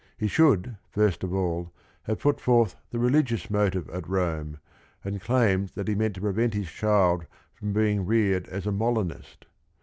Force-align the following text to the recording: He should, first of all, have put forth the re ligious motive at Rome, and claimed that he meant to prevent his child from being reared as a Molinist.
He 0.17 0.27
should, 0.27 0.77
first 0.89 1.23
of 1.23 1.31
all, 1.31 1.71
have 2.05 2.17
put 2.21 2.41
forth 2.41 2.75
the 2.89 2.97
re 2.97 3.11
ligious 3.11 3.51
motive 3.51 3.87
at 3.91 4.09
Rome, 4.09 4.57
and 5.03 5.21
claimed 5.21 5.73
that 5.75 5.87
he 5.87 5.93
meant 5.93 6.15
to 6.15 6.21
prevent 6.21 6.55
his 6.55 6.71
child 6.71 7.27
from 7.53 7.71
being 7.71 8.07
reared 8.07 8.47
as 8.47 8.65
a 8.65 8.71
Molinist. 8.71 9.45